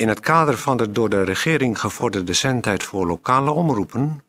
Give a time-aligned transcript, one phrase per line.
[0.00, 4.22] In het kader van de door de regering gevorderde zendtijd voor lokale omroepen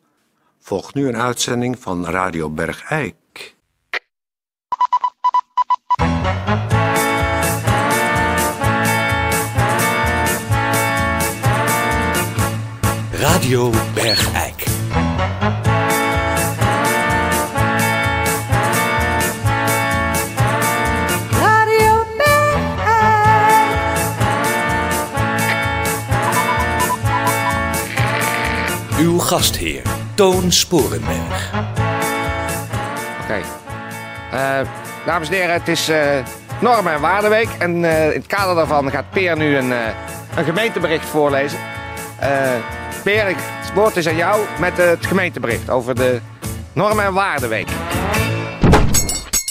[0.60, 3.54] volgt nu een uitzending van Radio Bergijk.
[13.10, 14.51] Radio Bergijk.
[29.02, 29.82] Uw gastheer,
[30.14, 31.50] Toon Sporenberg.
[33.22, 33.40] Oké.
[34.32, 34.60] Eh,
[35.06, 36.24] dames en heren, het is eh
[36.60, 37.48] Normen- en Waardeweek.
[37.58, 39.78] En eh, in het kader daarvan gaat Peer nu een, eh,
[40.36, 41.58] een gemeentebericht voorlezen.
[42.20, 42.54] Eh
[43.04, 46.20] Peer, het woord is aan jou met het gemeentebericht over de
[46.72, 47.68] Normen- en Waardeweek.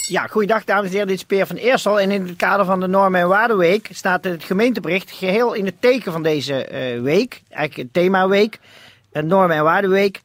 [0.08, 2.00] Ja, goeiedag dames en heren, dit is Peer van Eersel.
[2.00, 5.80] En in het kader van de Normen- en Waardeweek staat het gemeentebericht geheel in het
[5.80, 7.42] teken van deze eh, week.
[7.50, 8.58] Eigenlijk themaweek,
[9.12, 10.20] Normen- en Waardeweek.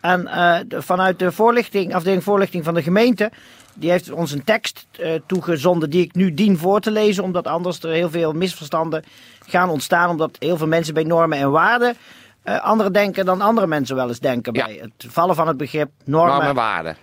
[0.00, 3.30] En eh, vanuit de voorlichting, afdeling voorlichting van de gemeente,
[3.74, 7.22] die heeft ons een tekst eh, toegezonden die ik nu dien voor te lezen.
[7.22, 9.04] Omdat anders er heel veel misverstanden
[9.46, 10.10] gaan ontstaan.
[10.10, 11.96] Omdat heel veel mensen bij normen en waarden
[12.42, 14.54] eh andere denken dan andere mensen wel eens denken.
[14.54, 14.64] Ja.
[14.64, 16.96] Bij het vallen van het begrip normen, Normen en Waarden.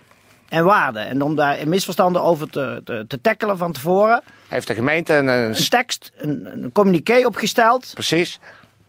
[0.48, 1.06] en waarden.
[1.06, 4.22] En om daar misverstanden over te, te, te tackelen van tevoren.
[4.48, 7.90] Heeft de gemeente een, een tekst, een, een communiqué opgesteld.
[7.94, 8.40] precies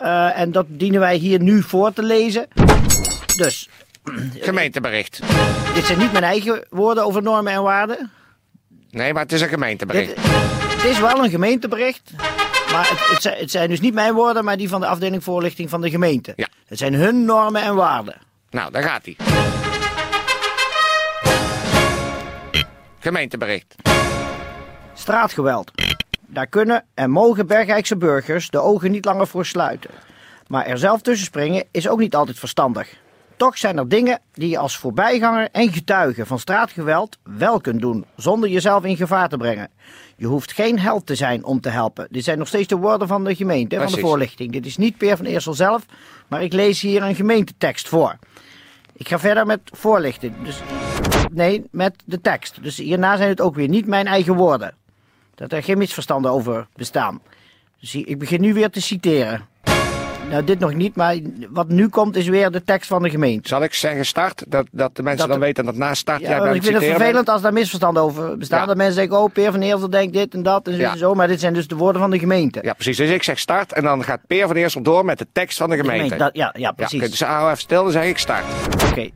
[0.04, 2.48] eh, en dat dienen wij hier nu voor te lezen.
[3.36, 3.70] Dus,
[4.40, 5.22] gemeentebericht.
[5.74, 8.12] dit zijn niet mijn eigen woorden over normen en waarden.
[8.90, 10.14] Nee, maar het is een Dit, gemeentebericht.
[10.16, 12.12] het is wel een gemeentebericht.
[12.72, 15.24] Maar het, het, zijn, het zijn dus niet mijn woorden, maar die van de afdeling
[15.24, 16.34] voorlichting van de gemeente.
[16.36, 16.48] Ja.
[16.66, 18.16] Het zijn hun normen en waarden.
[18.50, 19.16] Nou, daar gaat hij.
[23.00, 23.76] Gemeentebericht.
[24.94, 25.72] Straatgeweld.
[26.34, 29.90] Daar kunnen en mogen Bergijkse burgers de ogen niet langer voor sluiten.
[30.48, 33.02] Maar er zelf tussen springen is ook niet altijd verstandig.
[33.38, 38.06] Toch zijn er dingen die je als voorbijganger en getuige van straatgeweld wel kunt doen,
[38.16, 39.70] zonder jezelf in gevaar te brengen.
[40.16, 42.08] Je hoeft geen held te zijn om te helpen.
[42.10, 44.52] Dit zijn nog steeds de woorden van de gemeente, van de voorlichting.
[44.52, 45.86] Dit is niet Peer van Eersel zelf,
[46.28, 48.18] maar ik lees hier een gemeentetekst voor.
[48.94, 50.36] Ik ga verder met voorlichten.
[50.44, 50.62] Dus,
[51.32, 52.64] nee, met de tekst.
[52.64, 54.74] Dus hierna zijn het ook weer niet mijn eigen woorden.
[55.36, 57.22] Dat er geen misverstanden over bestaan.
[57.80, 59.48] Dus ik begin nu weer te citeren.
[60.30, 61.16] Nou, dit nog niet, maar
[61.50, 63.48] wat nu komt is weer de tekst van de gemeente.
[63.48, 64.44] Zal ik zeggen start?
[64.48, 66.64] Dat, dat de mensen Dat dan de- weten dat na start Ja, jij bij ik
[66.64, 67.30] vind het vervelend bent?
[67.30, 68.60] als daar misverstanden over bestaan.
[68.60, 68.66] Ja.
[68.66, 70.92] Dat mensen denken, oh, Peer van Eersel denkt dit en dat en zo, Ja.
[70.92, 71.14] en zo.
[71.14, 72.60] Maar dit zijn dus de woorden van de gemeente.
[72.64, 72.98] Ja, precies.
[72.98, 75.70] Dus ik zeg start en dan gaat Peer van Eersel door met de tekst van
[75.70, 76.04] de De gemeente.
[76.04, 77.00] gemeente, dat- ja, ja, Ja, precies.
[77.02, 78.44] oké, dus even stil, dan zeg ik start.
[78.90, 79.10] Oké.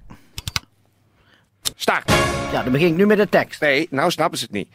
[1.76, 2.12] Start.
[2.52, 3.62] Ja, dan begin ik nu met de tekst.
[3.62, 4.68] Nee, nou snappen ze het niet.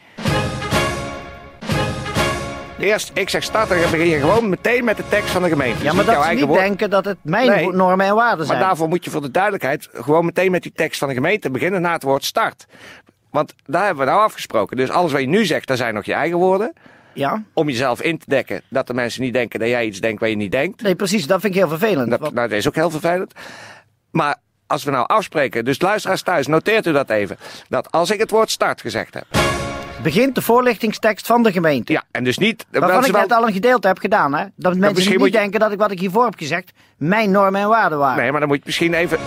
[2.79, 5.49] Eerst, ik zeg start en dan begin je gewoon meteen met de tekst van de
[5.49, 5.83] gemeente.
[5.83, 6.59] Ja, Dus maar dat ze niet woord.
[6.59, 7.71] denken dat het mijn Nee.
[7.71, 8.59] normen en waarden Maar zijn.
[8.59, 11.81] daarvoor moet je voor de duidelijkheid gewoon meteen met die tekst van de gemeente beginnen
[11.81, 12.65] na het woord start.
[13.31, 14.77] Want daar hebben we nou afgesproken.
[14.77, 16.73] Dus alles wat je nu zegt, dat zijn nog je eigen woorden.
[17.13, 17.43] Ja?
[17.53, 20.29] Om jezelf in te dekken dat de mensen niet denken dat jij iets denkt wat
[20.29, 20.81] je niet denkt.
[20.81, 21.27] Nee, precies.
[21.27, 22.09] Dat vind ik heel vervelend.
[22.09, 23.33] Dat, Want- nou, dat is ook heel vervelend.
[24.11, 24.35] Maar
[24.67, 27.37] als we nou afspreken, dus luisteraars thuis, noteert u dat even.
[27.69, 29.25] Dat als ik het woord start gezegd heb.
[30.01, 31.91] Begint de voorlichtingstekst van de gemeente.
[31.93, 32.65] Ja, en dus niet.
[32.71, 34.33] Waarvan wel- ik net al een gedeelte heb gedaan.
[34.33, 34.45] Hè?
[34.55, 37.67] Dat mensen niet je- denken dat ik wat ik hiervoor heb gezegd mijn normen en
[37.67, 38.21] waarden waren.
[38.21, 39.17] Nee, maar dan moet je misschien even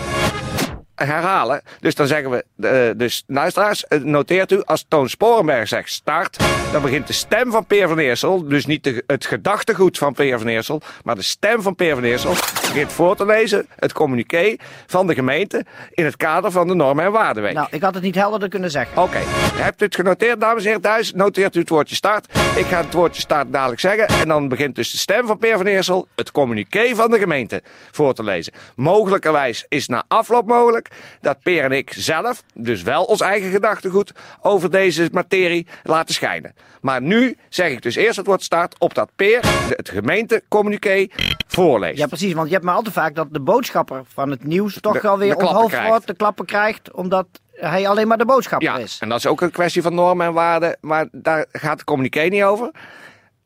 [0.96, 1.62] herhalen.
[1.80, 6.38] Dus dan zeggen we, eh, dus luisteraars, eh, noteert u, als Toon Sporenberg zegt start,
[6.72, 10.38] dan begint de stem van Peer van Eersel, dus niet de, het gedachtegoed van Peer
[10.38, 14.56] van Eersel, maar de stem van Peer van Eersel, begint voor te lezen het communiqué
[14.86, 17.54] van de gemeente in het kader van de Normen- en Waardeweek.
[17.54, 19.02] Nou, ik had het niet helderder kunnen zeggen.
[19.02, 19.18] Oké,
[19.54, 21.12] hebt u het genoteerd, dames en heren thuis?
[21.12, 22.26] Noteert u het woordje start.
[22.56, 24.08] Ik ga het woordje start dadelijk zeggen.
[24.08, 27.62] En dan begint dus de stem van Peer van Eersel het communiqué van de gemeente
[27.90, 28.52] voor te lezen.
[28.74, 30.85] Mogelijkerwijs is na afloop mogelijk
[31.20, 36.54] dat Peer en ik zelf, dus wel ons eigen gedachtegoed, over deze materie laten schijnen.
[36.80, 39.40] Maar nu zeg ik dus eerst het woord start op dat Peer
[39.76, 41.06] het gemeentecommuniqué
[41.46, 41.98] voorleest.
[41.98, 42.32] Ja, precies.
[42.32, 45.18] Want je hebt maar al te vaak dat de boodschapper van het nieuws toch wel
[45.18, 48.98] weer onthoofd wordt, de klappen krijgt, omdat hij alleen maar de boodschapper Ja, is.
[49.00, 52.20] en dat is ook een kwestie van normen en waarden, maar daar gaat het communiqué
[52.22, 52.70] niet over.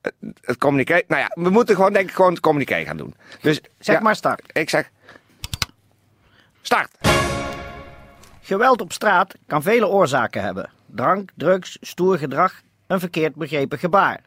[0.03, 3.15] Het- Het communiqué, nou ja, we moeten gewoon denk ik gewoon het communiqué gaan doen.
[3.41, 4.43] Dus Zeg ja, maar start.
[4.53, 4.91] Ik zeg
[6.63, 6.91] start.
[8.51, 10.71] Geweld op straat kan vele oorzaken hebben.
[10.87, 14.21] Drank, drugs, stoer gedrag, een verkeerd begrepen gebaar.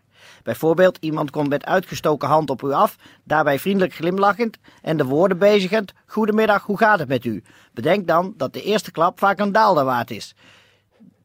[0.43, 5.37] Bijvoorbeeld, iemand komt met uitgestoken hand op u af, daarbij vriendelijk glimlachend en de woorden
[5.37, 7.43] bezigend: Goedemiddag, hoe gaat het met u?
[7.73, 10.35] Bedenk dan dat de eerste klap vaak een daalder waard is.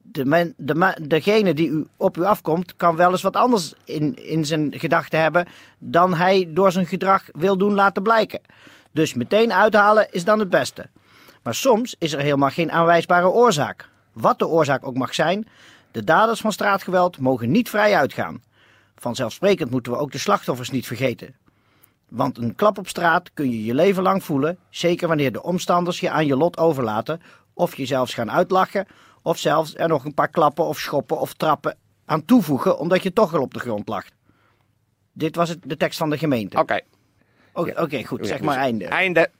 [0.02, 4.26] de men, de, degene die u, op u afkomt, kan wel eens wat anders in,
[4.26, 5.46] in zijn gedachten hebben
[5.78, 8.40] dan hij door zijn gedrag wil doen laten blijken.
[8.92, 10.88] Dus meteen uithalen is dan het beste.
[11.48, 13.88] Maar soms is er helemaal geen aanwijsbare oorzaak.
[14.12, 15.48] Wat de oorzaak ook mag zijn,
[15.90, 18.42] de daders van straatgeweld mogen niet vrij uitgaan.
[18.96, 21.34] Vanzelfsprekend moeten we ook de slachtoffers niet vergeten.
[22.08, 26.00] Want een klap op straat kun je je leven lang voelen, zeker wanneer de omstanders
[26.00, 27.20] je aan je lot overlaten,
[27.54, 28.86] of je zelfs gaan uitlachen,
[29.22, 33.12] of zelfs er nog een paar klappen of schoppen of trappen aan toevoegen, omdat je
[33.12, 34.04] toch al op de grond lag.
[35.12, 36.58] Dit was het, de tekst van de gemeente.
[36.58, 36.80] Oké.
[37.52, 38.84] Oké, goed, zeg dus maar einde.
[38.84, 39.30] Einde.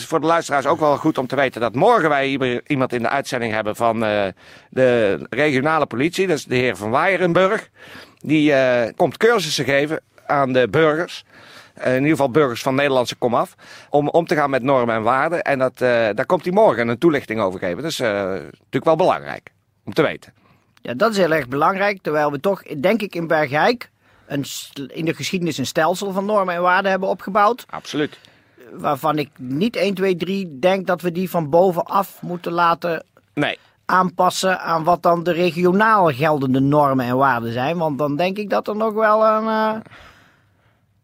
[0.00, 2.92] Is voor de luisteraars ook wel goed om te weten dat morgen wij hier iemand
[2.92, 4.26] in de uitzending hebben van eh,
[4.70, 6.26] de regionale politie.
[6.26, 7.70] Dat is de heer Van Weijerenburg.
[8.18, 11.24] Die eh, komt cursussen geven aan de burgers.
[11.74, 13.54] Eh, in ieder geval burgers van Nederlandse komaf.
[13.90, 15.42] Om om te gaan met normen en waarden.
[15.42, 17.82] En dat, daar komt hij morgen een toelichting over geven.
[17.82, 19.52] Dat is natuurlijk wel belangrijk
[19.84, 20.32] om te weten.
[20.82, 22.02] Ja, dat is heel erg belangrijk.
[22.02, 23.90] Terwijl we toch, denk ik, in Bergijk
[24.26, 24.44] een,
[24.88, 27.64] in de geschiedenis een stelsel van normen en waarden hebben opgebouwd.
[27.70, 28.18] Absoluut.
[28.72, 33.58] Waarvan ik niet 1, 2, 3 denk dat we die van bovenaf moeten laten Nee.
[33.84, 37.78] aanpassen aan wat dan de regionaal geldende normen en waarden zijn.
[37.78, 39.80] Want dan denk ik dat er nog wel een, eh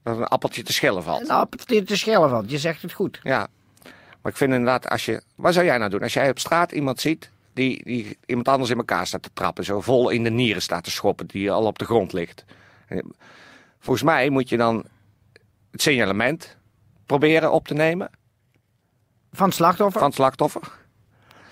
[0.02, 1.20] Dat een appeltje te schillen valt.
[1.20, 2.50] een appeltje te schillen valt.
[2.50, 3.20] Je zegt het goed.
[3.22, 3.46] Ja,
[4.22, 6.02] maar ik vind inderdaad, als je, wat zou jij nou doen?
[6.02, 9.64] Als jij op straat iemand ziet die, die iemand anders in elkaar staat te trappen,
[9.64, 12.44] zo vol in de nieren staat te schoppen, die al op de grond ligt.
[12.88, 13.14] En
[13.80, 14.84] Volgens mij moet je dan
[15.70, 16.56] het signalement
[17.06, 18.10] proberen op te nemen
[19.32, 19.98] Van het slachtoffer.
[20.00, 20.72] van het slachtoffer.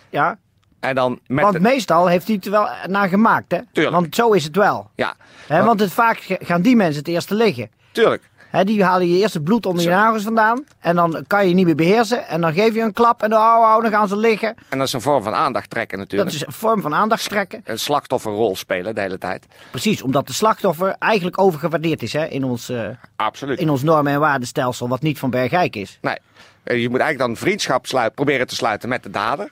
[0.08, 0.38] ja.
[0.84, 3.58] En dan met Want de- meestal heeft hij het er wel naar gemaakt, hè?
[3.72, 3.96] Tuurlijk.
[3.96, 4.90] Want zo is het wel.
[4.94, 5.14] Ja,
[5.46, 5.62] Hè?
[5.64, 7.70] Want het, vaak gaan die mensen het eerste liggen.
[7.92, 8.32] tuurlijk.
[8.64, 10.64] Die halen je eerst het bloed onder je nagels vandaan.
[10.80, 12.26] En dan kan je niet meer beheersen.
[12.28, 14.54] En dan geef je een klap en dan, oh, oh, dan gaan ze liggen.
[14.68, 16.36] En dat is een vorm van aandacht trekken Dat natuurlijk.
[16.36, 17.60] is een vorm van aandacht trekken.
[17.64, 19.46] Een slachtofferrol spelen de hele tijd.
[19.70, 23.58] Precies, omdat de slachtoffer eigenlijk overgewaardeerd is hè, in, ons, eh, Absoluut.
[23.58, 24.88] in ons normen- en waardenstelsel.
[24.88, 25.98] Wat niet van Bergijk is.
[26.00, 26.16] Nee.
[26.62, 29.50] Eh, Je moet eigenlijk dan vriendschap sluiten, proberen te sluiten met de dader.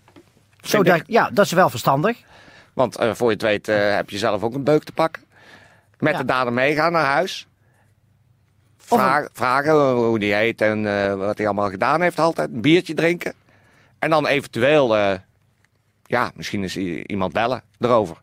[0.71, 1.03] Ik.
[1.07, 2.19] ja, dat is wel verstandig.
[2.73, 5.23] Want eh, voor je het weet eh, heb je zelf ook een beuk te pakken.
[5.99, 6.19] Met Ja.
[6.19, 7.47] de dader meegaan naar huis.
[8.79, 12.51] Vragen, vragen hoe die heet en eh, wat hij allemaal gedaan heeft altijd.
[12.51, 13.35] Een biertje drinken.
[13.99, 14.97] En dan eventueel,
[16.05, 16.77] ja, misschien eens
[17.07, 18.17] iemand bellen erover.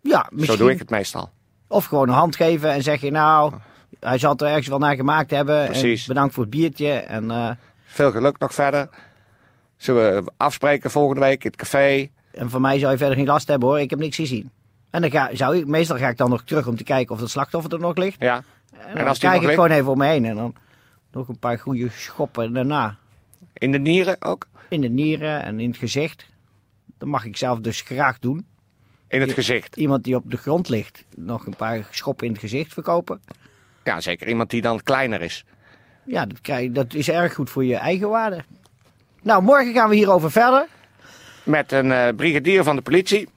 [0.00, 0.56] Ja, misschien.
[0.56, 1.30] Zo doe ik het meestal.
[1.68, 3.52] Of gewoon een hand geven en zeg je nou,
[4.00, 5.66] hij zal er ergens wel naar gemaakt hebben.
[5.66, 6.00] Precies.
[6.02, 6.92] En bedankt voor het biertje.
[6.92, 8.88] En Veel geluk nog verder.
[9.82, 12.10] Zullen we afspreken volgende week in het café?
[12.30, 14.50] En van mij zou je verder geen last hebben hoor, ik heb niks gezien.
[14.90, 17.20] En dan ga, zou ik, meestal ga ik dan nog terug om te kijken of
[17.20, 18.20] het slachtoffer er nog ligt.
[18.20, 18.42] Ja.
[18.86, 19.60] En dan als die kijk ik ligt?
[19.60, 20.54] gewoon even om me heen en dan
[21.12, 22.96] nog een paar goede schoppen daarna.
[23.52, 24.48] In de nieren ook?
[24.68, 26.26] In de nieren en in het gezicht.
[26.98, 28.46] Dat mag ik zelf dus graag doen.
[29.08, 29.76] In het gezicht.
[29.76, 33.20] Iemand die op de grond ligt, nog een paar schoppen in het gezicht verkopen.
[33.84, 35.44] Ja, zeker iemand die dan kleiner is.
[36.04, 38.44] Ja, dat, krijg, dat is erg goed voor je eigen waarde.
[39.22, 40.66] Nou, morgen gaan we hierover verder.
[41.42, 43.28] Met een eh, brigadier van de politie,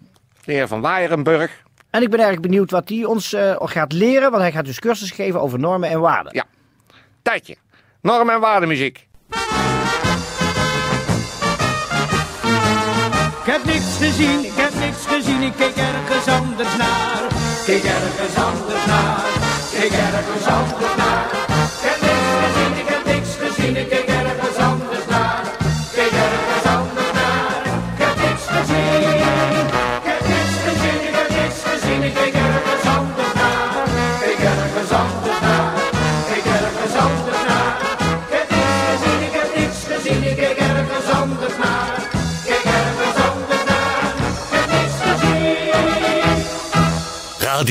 [0.46, 1.63] de heer Van Waaierenburg.
[1.89, 4.30] En ik ben erg benieuwd wat hij ons eh, gaat leren.
[4.32, 6.34] Want hij gaat dus cursus geven over normen en waarden.
[6.36, 6.44] Ja.
[7.22, 7.56] Tijdje.
[8.01, 9.08] Norm- en waardemuziek.
[13.46, 17.22] Ik heb niks gezien, ik heb niks gezien, ik keek ergens anders naar.
[17.65, 19.24] Keek ergens anders naar,
[19.72, 21.25] keek ergens anders naar.
[21.82, 24.04] Ik heb niks gezien, ik heb niks gezien, ik keek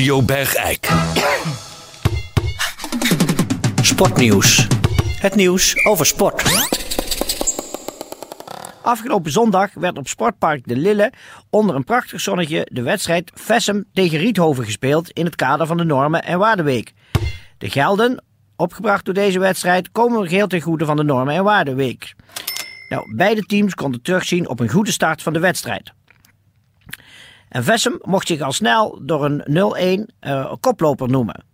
[0.04, 0.88] Radio Bergijk.
[3.82, 4.66] Sportnieuws.
[5.20, 6.42] Het nieuws over sport.
[8.82, 11.12] Afgelopen zondag werd op Sportpark De Lille
[11.50, 15.84] onder een prachtig zonnetje de wedstrijd Vessem tegen Riethoven gespeeld in het kader van de
[15.84, 16.92] Normen- en Waardeweek.
[17.58, 18.24] De Gelden
[18.56, 22.14] opgebracht door deze wedstrijd komen geheel ten goede van de Normen en Waardenweek.
[22.88, 25.92] Nou, beide teams konden terugzien op een goede start van de wedstrijd.
[27.54, 31.44] En Vessem mocht zich al snel door een 0-1 eh, koploper noemen.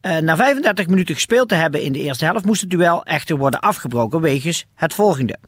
[0.00, 3.36] Eh, na 35 minuten gespeeld te hebben in de eerste helft moest het duel echter
[3.36, 5.38] worden afgebroken wegens het volgende.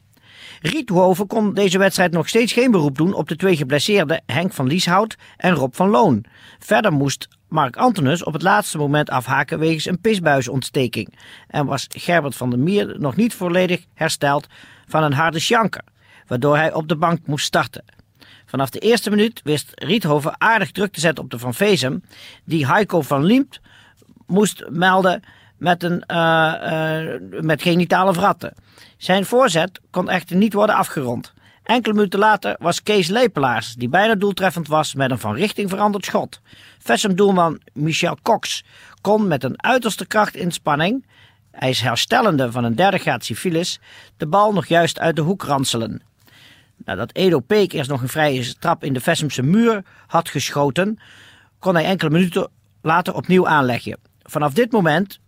[0.61, 4.67] Riethoven kon deze wedstrijd nog steeds geen beroep doen op de twee geblesseerden Henk van
[4.67, 6.25] Lieshout en Rob van Loon.
[6.59, 11.13] Verder moest Mark Antonus op het laatste moment afhaken wegens een pisbuisontsteking.
[11.47, 14.47] En was Gerbert van der Mier nog niet volledig hersteld
[14.87, 15.83] van een harde sjanker,
[16.27, 17.94] waardoor hij op de bank moest starten.
[18.45, 22.03] Vanaf de eerste minuut wist Riethoven aardig druk te zetten op de Van Vezem,
[22.43, 23.59] die Heiko van Liemt
[24.27, 25.23] moest melden
[25.57, 28.53] met, een, eh, eh, met genitale vratten.
[28.97, 31.33] Zijn voorzet kon echter niet worden afgerond.
[31.63, 36.05] Enkele minuten later was Kees Lepelaars, die bijna doeltreffend was met een van richting veranderd
[36.05, 36.41] schot.
[36.79, 38.63] Vessem-doelman Michel Cox
[39.01, 41.05] kon met een uiterste krachtinspanning,
[41.51, 43.79] hij is herstellende van een derde graad syfilis,
[44.17, 46.01] de bal nog juist uit de hoek ranselen.
[46.77, 50.99] Nadat Edo Peek eerst nog een vrije trap in de Vessemse muur had geschoten,
[51.59, 52.47] kon hij enkele minuten
[52.81, 53.97] later opnieuw aanleggen.
[54.23, 55.19] Vanaf dit moment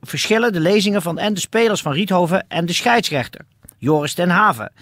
[0.00, 3.40] verschillen de lezingen van en de spelers van Riethoven en de scheidsrechter,
[3.78, 4.72] Joris ten Haven,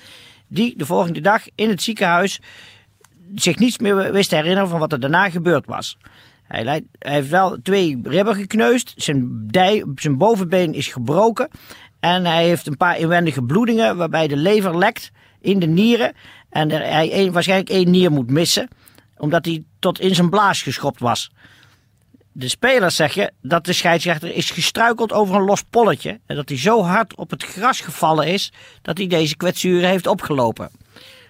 [0.47, 2.41] die de volgende dag in het ziekenhuis
[3.35, 5.99] zich niets meer wist te herinneren van wat er daarna gebeurd was.
[6.43, 11.49] Hij, lijdt- hij heeft wel twee ribben gekneusd, zijn, dij, zijn bovenbeen is gebroken
[12.01, 15.11] en hij heeft een paar inwendige bloedingen waarbij de lever lekt
[15.45, 16.13] in de nieren
[16.51, 18.69] en hij één- waarschijnlijk één nier moet missen
[19.17, 21.31] omdat hij tot in zijn blaas geschopt was.
[22.33, 26.21] De spelers zeggen dat de scheidsrechter is gestruikeld over een los polletje.
[26.27, 30.07] En dat hij zo hard op het gras gevallen is dat hij deze kwetsuren heeft
[30.07, 30.71] opgelopen.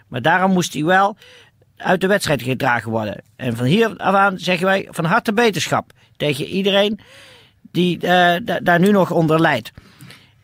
[0.08, 1.16] Maar daarom moest hij wel
[1.76, 3.22] uit de wedstrijd gedragen worden.
[3.36, 7.00] En van hier af aan zeggen wij van harte beterschap tegen iedereen
[7.70, 9.70] die eh, da- daar nu nog onder lijdt.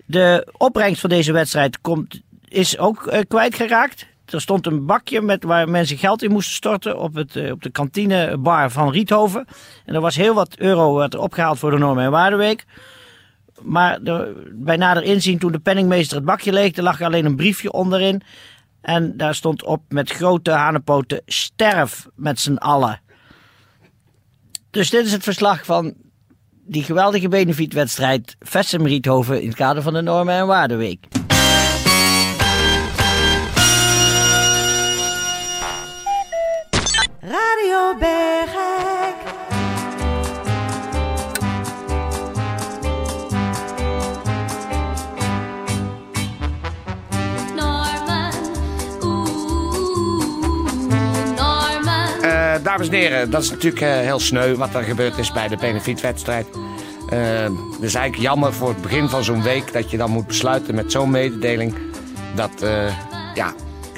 [0.06, 4.06] De opbrengst van deze wedstrijd komt, is ook eh, kwijtgeraakt.
[4.26, 7.62] Er stond een bakje met, waar mensen geld in moesten storten op, het, eh, op
[7.62, 9.46] de kantinebar van Riethoven.
[9.84, 12.64] En er was heel wat euro werd er opgehaald voor de Normen en Waardeweek.
[13.62, 13.98] Maar
[14.52, 18.22] bij nader inzien, toen de penningmeester het bakje leegde, lag er alleen een briefje onderin.
[18.80, 23.00] En daar stond op met grote hanenpoten: sterf met z'n allen.
[24.70, 25.94] Dus dit is het verslag van
[26.66, 31.19] die geweldige benefietwedstrijd Vessem Riethoven in het kader van de Normen en Waardeweek.
[37.30, 39.16] Radio Bergijk.
[47.54, 48.32] Norman,
[49.02, 50.72] oeh,
[51.36, 52.22] Norman.
[52.22, 55.48] Eh, dames en heren, dat is natuurlijk eh, heel sneu wat er gebeurd is bij
[55.48, 56.46] de benefietwedstrijd.
[57.08, 60.26] Eh het is eigenlijk jammer voor het begin van zo'n week dat je dan moet
[60.26, 61.74] besluiten met zo'n mededeling.
[62.34, 62.94] Dat, eh,
[63.34, 63.54] ja,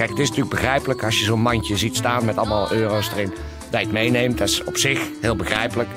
[0.08, 3.32] het is natuurlijk begrijpelijk als je zo'n mandje ziet staan met allemaal euro's erin.
[3.70, 5.88] Dat je het meeneemt, dat is op zich heel begrijpelijk.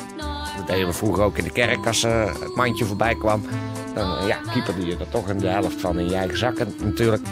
[0.57, 3.45] Dat deden we vroeger ook in de kerk als eh, het mandje voorbij kwam.
[3.93, 6.75] Dan eh, ja, kieperde je er toch een de helft van in je eigen zakken
[6.83, 7.23] natuurlijk.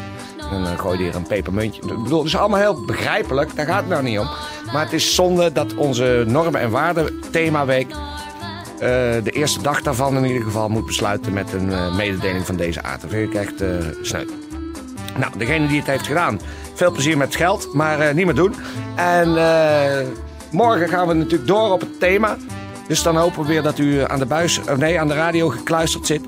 [0.52, 1.82] En dan gooi je er een pepermuntje.
[1.82, 4.30] Ik bedoel, het is allemaal heel begrijpelijk, daar gaat het nou niet om.
[4.74, 7.88] Maar het is zonde dat onze normen en waarden themaweek...
[7.90, 7.98] eh,
[9.24, 12.84] de eerste dag daarvan in ieder geval moet besluiten met een eh, mededeling van deze
[12.84, 13.02] aard.
[13.02, 13.70] Dat vind ik echt eh
[14.02, 14.26] sneu.
[15.18, 16.40] Nou, degene die het heeft gedaan,
[16.74, 18.56] veel plezier met geld, maar eh, niet meer doen.
[18.96, 20.08] En eh,
[20.52, 22.38] morgen gaan we natuurlijk door op het thema.
[22.88, 25.50] Dus dan hopen we weer dat u aan de buis, of nee, aan de radio
[25.50, 26.22] gekluisterd zit.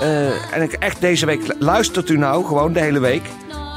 [0.00, 3.22] Eh, en ik echt deze week luistert u nou gewoon de hele week.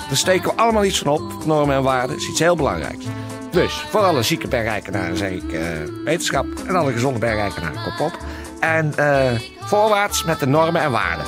[0.08, 1.46] Daar steken we allemaal iets van op.
[1.46, 3.06] Normen en waarden is iets heel belangrijks.
[3.52, 5.62] Dus voor alle zieke bergrijkenaren zeg ik eh,
[6.06, 6.46] wetenschap.
[6.68, 8.18] En alle gezonde bergrijkenaren kop op.
[8.60, 11.26] En eh, voorwaarts met de normen en waarden.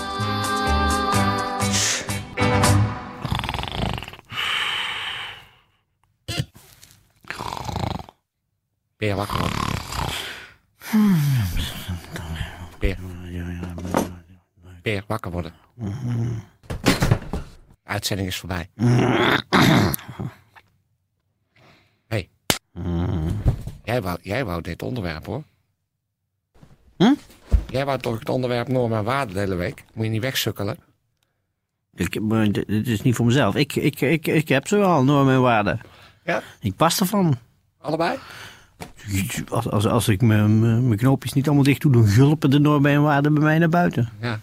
[9.02, 9.40] Ben je wakker?
[12.80, 12.98] Peer.
[14.82, 15.54] Peer, wakker worden.
[17.84, 18.70] Uitzending is voorbij.
[22.08, 22.30] hey.
[23.84, 25.44] Jij wou, jij wou dit onderwerp hoor.
[26.98, 27.14] Hm?
[27.70, 29.84] Jij wou toch het onderwerp normen en waarden de hele week?
[29.94, 30.78] Moet je niet wegsukkelen?
[31.94, 32.30] Ik,
[32.68, 33.56] dit is niet voor mezelf.
[33.56, 35.82] Ik, ik, ik, ik heb ze wel, normen en waarden.
[36.24, 36.44] Ja?
[36.60, 37.38] Ik pas ervan.
[37.78, 38.18] Allebei?
[39.50, 43.02] Als, als, als ik mijn- knoopjes niet allemaal dicht doe, dan gulpen de normen en
[43.34, 44.10] bij mij naar buiten.
[44.22, 44.40] Ja.